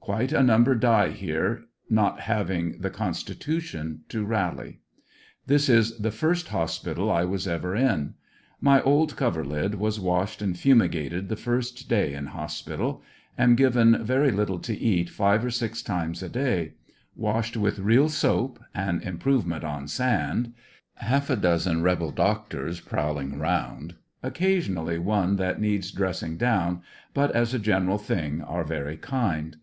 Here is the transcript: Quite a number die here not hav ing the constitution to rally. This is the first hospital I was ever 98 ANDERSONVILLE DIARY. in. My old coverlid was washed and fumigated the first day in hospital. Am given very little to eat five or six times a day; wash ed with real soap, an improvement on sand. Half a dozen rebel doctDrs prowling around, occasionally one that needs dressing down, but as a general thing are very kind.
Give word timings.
Quite 0.00 0.32
a 0.32 0.42
number 0.42 0.74
die 0.74 1.10
here 1.10 1.66
not 1.88 2.20
hav 2.22 2.50
ing 2.50 2.80
the 2.80 2.90
constitution 2.90 4.00
to 4.08 4.24
rally. 4.24 4.80
This 5.46 5.68
is 5.68 5.98
the 5.98 6.10
first 6.10 6.48
hospital 6.48 7.08
I 7.08 7.22
was 7.24 7.46
ever 7.46 7.74
98 7.76 7.80
ANDERSONVILLE 7.80 8.04
DIARY. 8.08 8.16
in. 8.58 8.60
My 8.60 8.82
old 8.82 9.16
coverlid 9.16 9.74
was 9.76 10.00
washed 10.00 10.42
and 10.42 10.58
fumigated 10.58 11.28
the 11.28 11.36
first 11.36 11.88
day 11.88 12.12
in 12.14 12.26
hospital. 12.26 13.04
Am 13.38 13.54
given 13.54 14.02
very 14.04 14.32
little 14.32 14.58
to 14.58 14.76
eat 14.76 15.08
five 15.10 15.44
or 15.44 15.50
six 15.52 15.80
times 15.80 16.24
a 16.24 16.28
day; 16.28 16.72
wash 17.14 17.54
ed 17.56 17.60
with 17.62 17.78
real 17.78 18.08
soap, 18.08 18.58
an 18.74 19.00
improvement 19.02 19.62
on 19.62 19.86
sand. 19.86 20.54
Half 20.96 21.30
a 21.30 21.36
dozen 21.36 21.84
rebel 21.84 22.12
doctDrs 22.12 22.84
prowling 22.84 23.34
around, 23.36 23.94
occasionally 24.24 24.98
one 24.98 25.36
that 25.36 25.60
needs 25.60 25.92
dressing 25.92 26.36
down, 26.36 26.82
but 27.14 27.30
as 27.30 27.54
a 27.54 27.60
general 27.60 27.98
thing 27.98 28.40
are 28.42 28.64
very 28.64 28.96
kind. 28.96 29.56